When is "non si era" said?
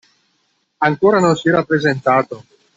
1.19-1.63